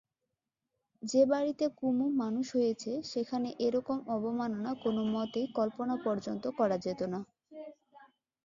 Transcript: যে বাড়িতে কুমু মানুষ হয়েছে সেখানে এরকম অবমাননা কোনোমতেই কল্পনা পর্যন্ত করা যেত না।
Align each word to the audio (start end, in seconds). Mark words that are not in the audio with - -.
যে 1.03 1.21
বাড়িতে 1.25 1.65
কুমু 1.77 2.05
মানুষ 2.21 2.45
হয়েছে 2.55 2.91
সেখানে 3.11 3.49
এরকম 3.59 3.97
অবমাননা 4.07 4.71
কোনোমতেই 4.83 5.47
কল্পনা 5.57 5.95
পর্যন্ত 6.05 6.43
করা 6.59 6.77
যেত 6.85 7.01
না। 7.13 7.19